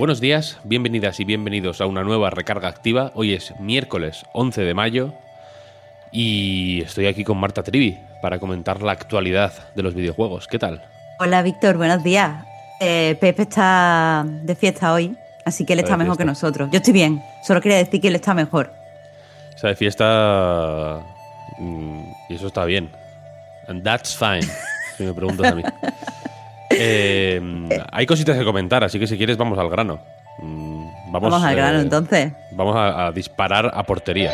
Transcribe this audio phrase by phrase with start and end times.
[0.00, 3.12] Buenos días, bienvenidas y bienvenidos a una nueva recarga activa.
[3.14, 5.12] Hoy es miércoles 11 de mayo
[6.10, 10.48] y estoy aquí con Marta Trivi para comentar la actualidad de los videojuegos.
[10.48, 10.82] ¿Qué tal?
[11.18, 12.46] Hola Víctor, buenos días.
[12.80, 16.70] Eh, Pepe está de fiesta hoy, así que él está de mejor que nosotros.
[16.72, 18.72] Yo estoy bien, solo quería decir que él está mejor.
[19.54, 21.02] Está de fiesta
[21.58, 22.90] mm, y eso está bien.
[23.68, 24.48] And that's fine,
[24.96, 25.62] si me preguntas a mí.
[26.82, 27.40] Eh,
[27.92, 30.00] hay cositas que comentar, así que si quieres vamos al grano.
[30.38, 30.80] Mm,
[31.12, 32.32] Vamos, Vamos, al grano eh, entonces.
[32.52, 34.30] Vamos a, a disparar a portería.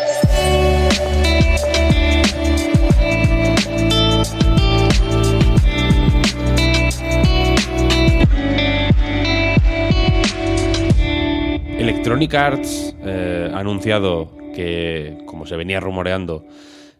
[11.79, 16.47] Electronic Arts eh, ha anunciado que, como se venía rumoreando,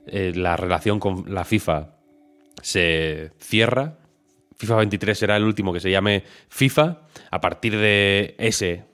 [0.07, 1.89] eh, la relación con la FIFA
[2.63, 3.95] se cierra.
[4.57, 7.03] FIFA 23 será el último que se llame FIFA.
[7.31, 8.85] A partir de ese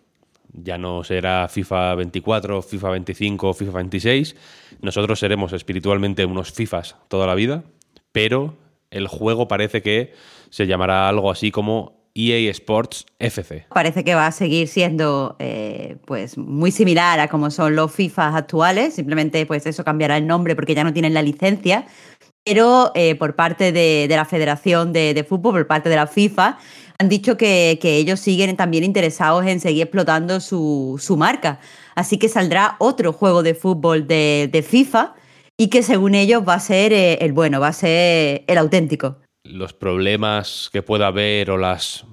[0.52, 4.36] ya no será FIFA 24, FIFA 25, FIFA 26.
[4.80, 7.64] Nosotros seremos espiritualmente unos FIFAs toda la vida,
[8.12, 8.56] pero
[8.90, 10.12] el juego parece que
[10.50, 13.66] se llamará algo así como EA Sports FC.
[13.70, 18.36] Parece que va a seguir siendo eh, pues muy similar a como son los FIFA
[18.36, 21.86] actuales, simplemente pues eso cambiará el nombre porque ya no tienen la licencia,
[22.44, 26.58] pero eh, por parte de, la Federación de, Fútbol, por parte de la FIFA,
[26.98, 31.60] han dicho que, ellos siguen también interesados en seguir explotando su, su marca.
[31.94, 35.14] Así que saldrá otro juego de fútbol de, FIFA
[35.56, 39.18] y que según ellos va a ser eh, el bueno, va a ser el auténtico.
[39.44, 42.06] los problemas que pueda haber o las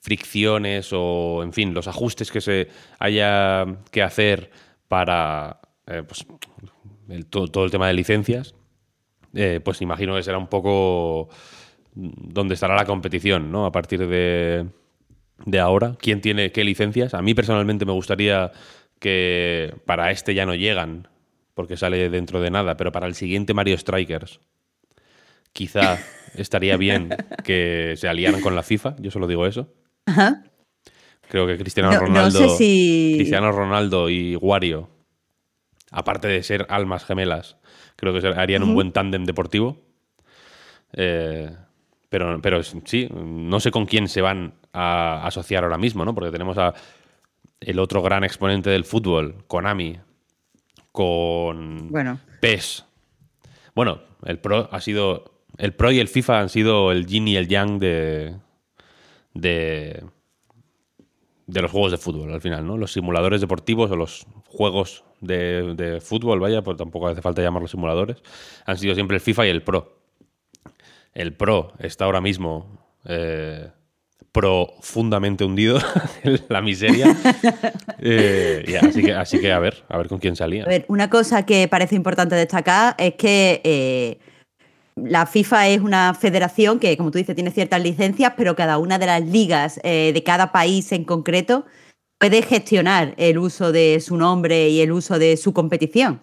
[0.00, 4.50] fricciones o, en fin, los ajustes que se haya que hacer
[4.88, 6.26] para eh, pues,
[7.28, 8.54] todo el tema de licencias,
[9.34, 11.28] eh, pues imagino que será un poco
[11.94, 13.66] donde estará la competición, ¿no?
[13.66, 14.66] A partir de,
[15.44, 15.96] de ahora.
[16.00, 17.14] ¿Quién tiene qué licencias?
[17.14, 18.52] A mí personalmente me gustaría
[19.00, 21.08] que para este ya no llegan,
[21.54, 24.40] porque sale dentro de nada, pero para el siguiente Mario Strikers
[25.52, 25.98] quizá
[26.34, 27.08] estaría bien
[27.44, 29.72] que se aliaran con la FIFA, yo solo digo eso.
[30.06, 30.44] Ajá.
[31.28, 34.88] Creo que Cristiano No- no Ronaldo, sé si- Cristiano Ronaldo y Wario,
[35.90, 37.56] aparte de ser almas gemelas,
[37.96, 39.78] creo que harían un buen tándem deportivo.
[40.92, 41.54] Eh,
[42.08, 46.14] pero, pero sí, no sé con quién se van a asociar ahora mismo, ¿no?
[46.14, 46.74] Porque tenemos a
[47.60, 49.98] el otro gran exponente del fútbol, Konami,
[50.92, 52.20] con Bueno.
[52.40, 52.86] PES.
[53.74, 55.42] Bueno, el Pro ha sido.
[55.56, 58.36] El Pro y el FIFA han sido el yin y el yang de.
[59.34, 60.04] de.
[61.46, 62.76] de los juegos de fútbol, al final, ¿no?
[62.76, 67.70] Los simuladores deportivos o los juegos de, de fútbol, vaya, pues tampoco hace falta llamarlos
[67.70, 68.18] simuladores,
[68.66, 69.98] han sido siempre el FIFA y el Pro.
[71.14, 72.66] El Pro está ahora mismo
[73.04, 73.70] eh,
[74.32, 75.80] profundamente hundido
[76.22, 77.16] en la miseria.
[78.00, 80.62] Eh, así, que, así que a ver, a ver con quién salía.
[80.62, 84.18] A ver, una cosa que parece importante destacar es que eh,
[84.94, 89.00] la FIFA es una federación que, como tú dices, tiene ciertas licencias, pero cada una
[89.00, 91.66] de las ligas eh, de cada país en concreto
[92.18, 96.20] puede gestionar el uso de su nombre y el uso de su competición.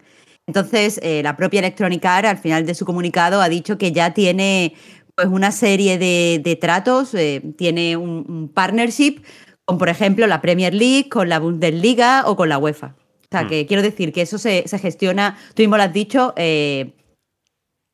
[0.47, 4.13] Entonces, eh, la propia Electronic Arts, al final de su comunicado, ha dicho que ya
[4.13, 4.75] tiene
[5.15, 9.21] pues, una serie de, de tratos, eh, tiene un, un partnership
[9.63, 12.95] con, por ejemplo, la Premier League, con la Bundesliga o con la UEFA.
[13.23, 16.33] O sea, que quiero decir que eso se, se gestiona, tú mismo lo has dicho,
[16.37, 16.93] eh,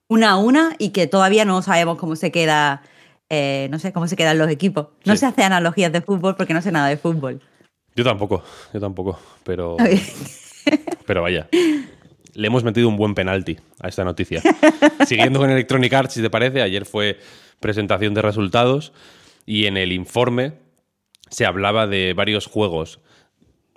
[0.09, 2.83] una a una y que todavía no sabemos cómo se queda,
[3.29, 4.87] eh, no sé cómo se quedan los equipos.
[5.05, 5.19] No Sí.
[5.19, 7.41] se hace analogías de fútbol porque no sé nada de fútbol.
[7.95, 8.43] Yo tampoco,
[8.73, 9.77] yo tampoco, pero,
[11.05, 11.47] pero vaya.
[12.33, 14.41] Le hemos metido un buen penalti a esta noticia.
[15.05, 17.19] Siguiendo con Electronic Arts, si te parece, ayer fue
[17.59, 18.93] presentación de resultados
[19.45, 20.53] y en el informe
[21.29, 22.99] se hablaba de varios juegos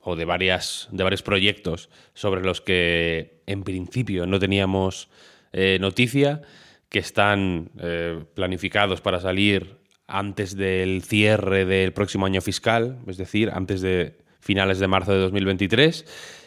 [0.02, 5.08] o de, varias, de varios proyectos sobre los que en principio no teníamos
[5.52, 6.42] eh, noticia,
[6.88, 9.78] que están eh, planificados para salir
[10.14, 15.18] antes del cierre del próximo año fiscal, es decir, antes de finales de marzo de
[15.18, 16.04] 2023,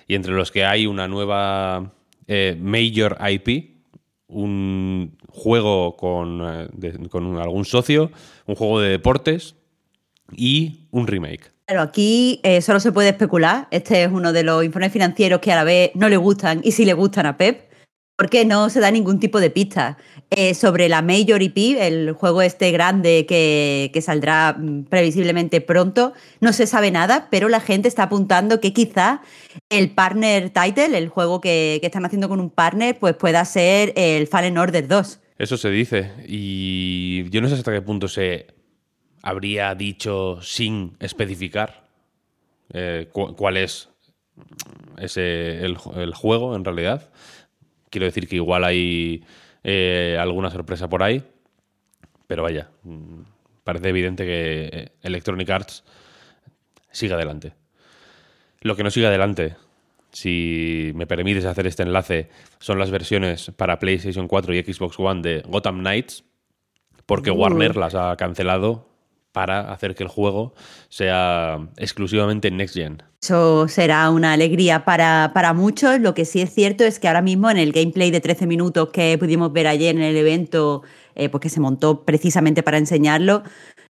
[0.07, 1.93] y entre los que hay una nueva
[2.27, 3.75] eh, Major IP,
[4.27, 8.11] un juego con, eh, algún socio,
[8.45, 9.55] un juego de deportes
[10.31, 11.51] y un remake.
[11.65, 13.67] Pero aquí eh, solo se puede especular.
[13.71, 16.71] Este es uno de los informes financieros que a la vez no le gustan y
[16.71, 17.66] sí le gustan a Pep,
[18.17, 19.97] porque no se da ningún tipo de pista.
[20.29, 26.11] Eh, sobre la Major EP, el juego este grande que, saldrá mm, previsiblemente pronto,
[26.41, 29.21] no se sabe nada, pero la gente está apuntando que quizá
[29.69, 33.93] el partner title, el juego que, que están haciendo con un partner, pues pueda ser
[33.95, 35.19] el Fallen Order 2.
[35.37, 38.47] Eso se dice, y yo no sé hasta qué punto se
[39.21, 41.87] habría dicho sin especificar
[42.73, 43.89] eh, cuál es
[44.97, 45.77] ese, el,
[46.13, 47.09] juego en realidad.
[47.89, 49.23] Quiero decir que igual hay
[49.63, 51.23] eh, alguna sorpresa por ahí,
[52.27, 53.21] pero vaya, mm,
[53.63, 55.83] parece evidente que eh, Electronic Arts
[56.91, 57.53] sigue adelante.
[58.61, 59.55] Lo que no sigue adelante,
[60.11, 62.29] si me permites hacer este enlace,
[62.59, 66.23] son las versiones para PlayStation 4 y Xbox One de Gotham Knights,
[67.05, 68.89] porque Warner las ha cancelado
[69.37, 70.55] para hacer que el juego
[70.89, 73.03] sea exclusivamente Next Gen.
[73.21, 75.99] Eso será una alegría para, para, muchos.
[75.99, 78.89] Lo que sí es cierto es que ahora mismo en el gameplay de 13 minutos
[78.89, 80.81] que pudimos ver ayer en el evento,
[81.13, 83.43] eh, pues que se montó precisamente para enseñarlo,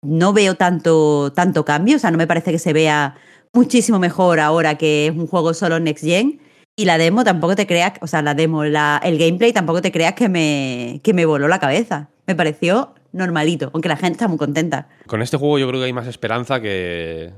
[0.01, 1.95] no veo tanto, tanto cambio.
[1.95, 3.15] O sea, no me parece que se vea
[3.53, 6.41] muchísimo mejor ahora que es un juego solo Next Gen.
[6.75, 9.93] Y la demo tampoco te creas, o sea, la demo, la, el gameplay tampoco te
[9.93, 12.09] creas que me, que me voló la cabeza.
[12.27, 14.89] Me pareció normalito, aunque la gente está muy contenta.
[15.07, 17.33] Con este juego yo creo que hay más esperanza que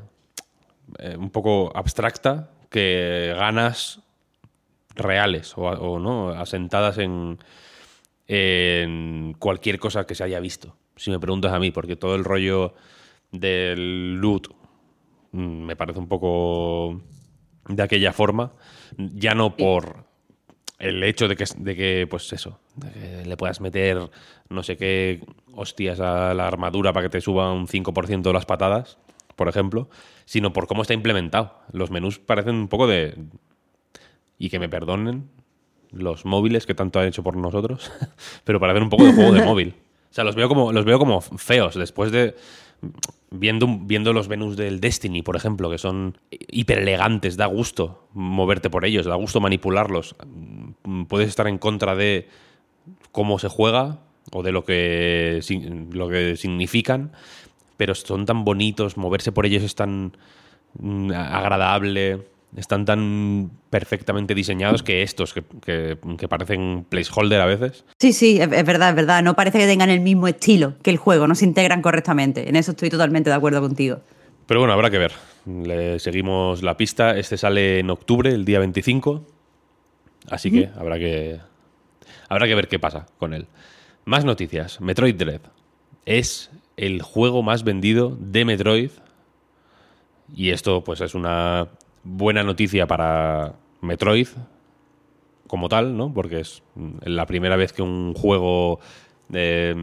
[0.99, 4.01] eh, un poco abstracta que ganas
[4.95, 7.39] reales o, no asentadas en,
[8.27, 10.75] en cualquier cosa que se haya visto.
[10.95, 12.73] Si me preguntas a mí, porque todo el rollo
[13.31, 14.47] del loot
[15.31, 17.01] mm, me parece un poco
[17.67, 18.53] de aquella forma,
[18.97, 20.05] ya no por
[20.79, 22.59] el hecho de que, de que pues eso,
[23.25, 24.09] le puedas meter
[24.49, 25.21] no sé qué
[25.53, 28.97] hostias a la armadura para que te suba un 5% las patadas,
[29.35, 29.89] por ejemplo,
[30.25, 31.53] sino por cómo está implementado.
[31.71, 33.15] Los menús parecen un poco de...
[34.37, 35.29] Y que me perdonen
[35.91, 37.91] los móviles que tanto han hecho por nosotros,
[38.43, 39.75] pero parecen un poco de juego de móvil.
[40.09, 42.35] O sea, los veo como, los veo como feos después de
[43.29, 48.69] viendo, viendo los menús del Destiny, por ejemplo, que son hiper elegantes, da gusto moverte
[48.69, 50.15] por ellos, da gusto manipularlos.
[51.07, 52.27] Puedes estar en contra de
[53.11, 53.99] cómo se juega
[54.31, 55.41] o de lo que,
[55.91, 57.11] lo que significan,
[57.77, 60.15] pero son tan bonitos, moverse por ellos es tan
[60.79, 62.21] mm, agradable,
[62.55, 65.97] están tan perfectamente diseñados que estos, que,
[66.29, 67.85] parecen placeholder a veces.
[67.99, 69.23] Sí, sí, es, verdad, es verdad.
[69.23, 72.49] No parece que tengan el mismo estilo que el juego, no se integran correctamente.
[72.49, 74.01] En eso estoy totalmente de acuerdo contigo.
[74.45, 75.13] Pero bueno, habrá que ver.
[75.45, 77.17] Le seguimos la pista.
[77.17, 79.25] Este sale en octubre, el día 25.
[80.29, 81.39] Así que habrá que
[82.29, 83.47] habrá que ver qué pasa con él.
[84.05, 84.81] Más noticias.
[84.81, 85.41] Metroid Dread
[86.05, 88.91] es el juego más vendido de Metroid.
[90.33, 91.67] Y esto, pues, es una
[92.03, 94.27] buena noticia para Metroid
[95.47, 96.13] como tal, ¿no?
[96.13, 96.63] Porque es
[97.03, 98.79] la primera vez que un juego
[99.27, 99.75] de,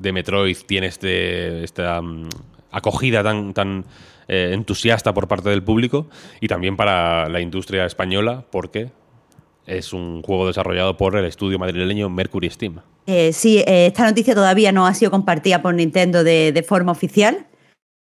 [0.00, 2.28] Metroid tiene este, esta mm,
[2.70, 3.84] acogida tan, tan
[4.26, 6.08] eh, entusiasta por parte del público
[6.40, 8.90] y también para la industria española, porque
[9.70, 12.80] es un juego desarrollado por el estudio madrileño Mercury Steam.
[13.06, 17.46] Eh, sí, eh, esta noticia todavía no ha sido compartida por Nintendo de, forma oficial.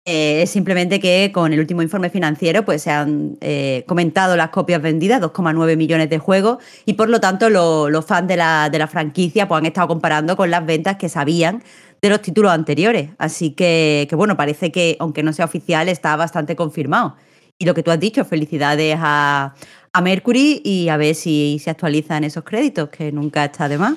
[0.06, 3.38] Eh, es simplemente que con el último informe financiero pues, se han
[3.86, 8.38] comentado las copias vendidas, 2,9 millones de juegos, y por lo tanto los fans de
[8.38, 11.62] la, franquicia pues, han estado comparando con las ventas que sabían
[12.01, 13.10] de los títulos anteriores.
[13.18, 17.15] Así que, bueno, parece que, aunque no sea oficial, está bastante confirmado.
[17.60, 19.53] Y lo que tú has dicho, felicidades a,
[19.98, 23.96] a Mercury y a ver si se actualizan esos créditos, que nunca está de más.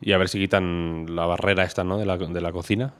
[0.00, 1.98] Y a ver si quitan la barrera esta, ¿no?
[1.98, 2.92] De la, de la cocina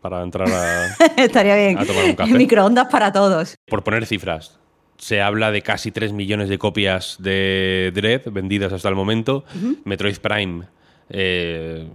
[0.00, 0.86] para entrar a,
[1.16, 1.86] Estaría bien.
[1.86, 2.32] tomar un café.
[2.32, 3.56] Microondas para todos.
[3.68, 4.58] Por poner cifras,
[4.98, 9.44] se habla de casi 3 millones de copias de Dread vendidas hasta el momento.
[9.84, 10.64] Metroid Prime
[11.10, 11.88] eh,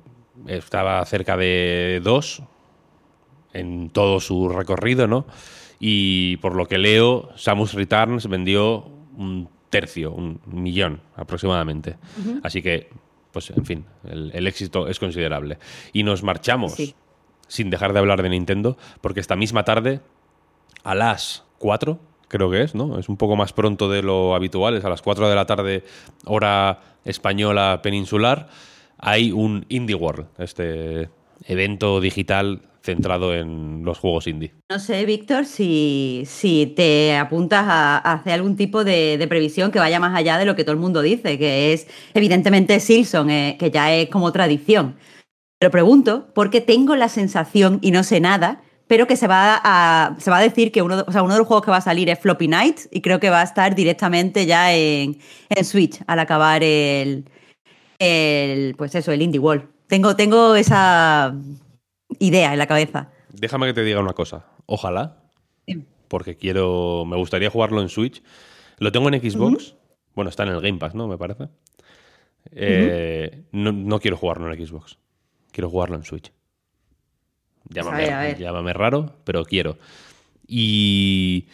[0.48, 2.44] estaba cerca de 2
[3.52, 5.26] en todo su recorrido, ¿no?
[5.78, 11.98] Y por lo que leo, Samus Returns vendió un tercio, un millón aproximadamente.
[12.44, 12.90] Así que,
[13.32, 15.58] pues, en fin, el, éxito es considerable.
[15.94, 16.76] Y nos marchamos,
[17.48, 20.02] sin dejar de hablar de Nintendo, porque esta misma tarde,
[20.84, 23.00] a las 4, creo que es, ¿no?
[23.00, 25.84] Es un poco más pronto de lo habitual, es a las 4 de la tarde,
[26.26, 28.50] hora española peninsular,
[28.98, 31.10] hay un Indie World, este
[31.46, 34.54] evento digital centrado en los juegos indie.
[34.70, 40.00] No sé, Víctor, si, si te apuntas a, hacer algún tipo de, previsión que vaya
[40.00, 43.72] más allá de lo que todo el mundo dice, que es evidentemente Silson, eh, que
[43.72, 44.96] ya es como tradición.
[45.60, 50.18] Pero pregunto porque tengo la sensación, y no sé nada, pero que se va a,
[50.20, 52.20] se va a decir que uno, uno de los juegos que va a salir es
[52.20, 55.20] Floppy Night y creo que va a estar directamente ya en,
[55.50, 57.24] en Switch al acabar el,
[58.00, 59.70] el, pues eso, el Indie Wall.
[59.88, 61.34] Tengo, tengo esa
[62.20, 63.10] idea en la cabeza.
[63.30, 64.46] Déjame que te diga una cosa.
[64.66, 65.18] Ojalá.
[66.08, 67.06] Porque quiero.
[67.06, 68.22] Me gustaría jugarlo en Switch.
[68.78, 69.76] Lo tengo en Xbox.
[70.16, 71.08] Bueno, está en el Game Pass, ¿no?
[71.08, 71.48] Me parece.
[72.52, 74.98] Eh, no, quiero jugarlo en Xbox.
[75.52, 76.32] Quiero jugarlo en Switch.
[77.70, 79.78] Llámame, llámame raro, pero quiero.
[80.48, 81.48] Y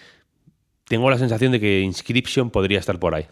[0.88, 3.28] tengo la sensación de que Inscription podría estar por ahí,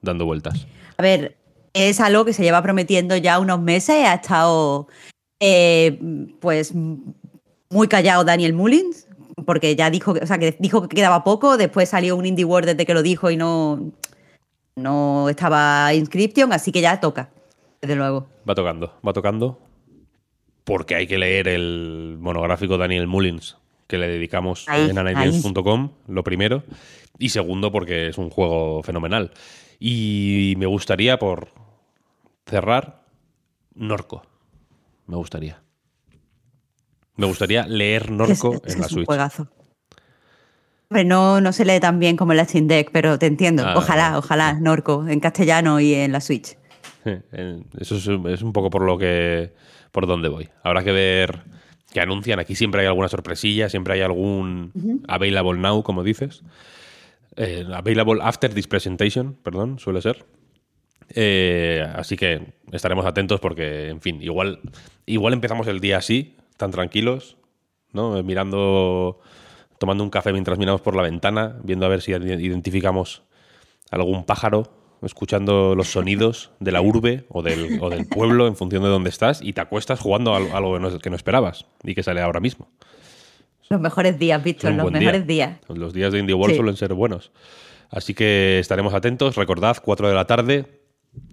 [0.00, 0.66] dando vueltas.
[0.96, 1.36] A ver,
[1.74, 4.06] es algo que se lleva prometiendo ya unos meses.
[4.06, 4.88] Ha estado
[5.40, 5.98] eh,
[6.40, 9.06] pues muy callado Daniel Mullins,
[9.44, 12.70] porque ya dijo, o sea, que dijo que quedaba poco, después salió un Indie World
[12.70, 13.92] desde que lo dijo y no,
[14.76, 17.30] no estaba Inscription, así que ya toca,
[17.80, 18.26] desde luego.
[18.48, 19.58] Va tocando, va tocando,
[20.64, 26.62] porque hay que leer el monográfico Daniel Mullins que le dedicamos en anigames.com, lo primero,
[27.18, 29.32] y segundo porque es un juego fenomenal.
[29.80, 31.48] Y me gustaría, por
[32.44, 33.02] cerrar,
[33.74, 34.22] Norco
[35.08, 35.60] me gustaría.
[37.16, 39.00] Me gustaría leer Norco en la Switch.
[39.00, 39.48] Un juegazo.
[40.90, 43.64] no, no se lee tan bien como en la Steam Deck, pero te entiendo.
[43.66, 46.56] Ah, ojalá, ojalá, Norco, en castellano y en la Switch.
[47.80, 47.96] Eso
[48.28, 49.52] es, un poco por lo que.
[49.90, 50.48] por donde voy.
[50.62, 51.42] Habrá que ver
[51.90, 52.38] que anuncian.
[52.38, 56.44] Aquí siempre hay alguna sorpresilla, siempre hay algún available now, como dices.
[57.36, 60.26] Eh, available after this presentation, perdón, suele ser.
[61.14, 64.60] Eh, así que estaremos atentos porque, en fin, igual,
[65.06, 67.36] igual empezamos el día así, tan tranquilos,
[67.92, 68.22] ¿no?
[68.22, 69.20] Mirando,
[69.78, 73.22] tomando un café mientras miramos por la ventana, viendo a ver si identificamos
[73.90, 74.70] algún pájaro,
[75.02, 79.10] escuchando los sonidos de la urbe o del, o del pueblo en función de dónde
[79.10, 82.68] estás y te acuestas jugando algo que no, esperabas y que sale ahora mismo.
[83.70, 85.58] Los mejores días, Víctor, los mejores días.
[85.68, 87.30] Los días de Indie World suelen ser buenos.
[87.90, 89.36] Así que estaremos atentos.
[89.36, 90.77] Recordad, 4 de la tarde,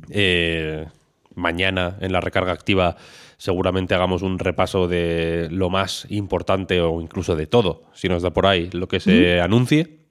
[0.10, 0.88] eh,
[1.36, 2.98] mañana en la recarga activa
[3.38, 8.32] seguramente hagamos un repaso de lo más importante o incluso de todo, si nos da
[8.32, 10.05] por ahí lo que se anuncie.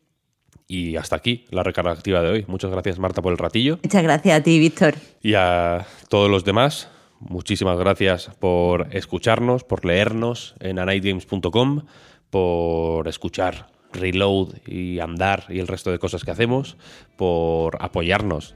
[0.66, 2.44] Y hasta aquí la recarga activa de hoy.
[2.48, 3.78] Muchas gracias Marta por el ratillo.
[3.82, 4.94] Muchas gracias a ti, Víctor.
[5.20, 6.88] Y a todos los demás,
[7.20, 11.82] muchísimas gracias por escucharnos, por leernos en anightgames.com,
[12.30, 16.76] por escuchar Reload y Andar y el resto de cosas que hacemos,
[17.16, 18.54] por apoyarnos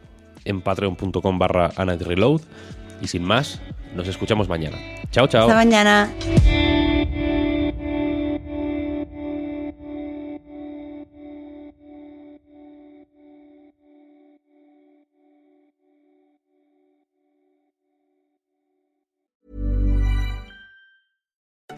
[0.49, 2.41] en patreon.com barra Reload.
[3.01, 3.61] Y sin más,
[3.95, 4.77] nos escuchamos mañana.
[5.11, 5.43] Chao, chao.
[5.43, 6.11] Hasta mañana.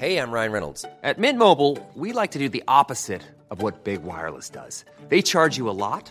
[0.00, 0.86] Hey, I'm Ryan Reynolds.
[1.02, 4.86] At Mint Mobile, we like to do the opposite of what Big Wireless does.
[5.10, 6.10] They charge you a lot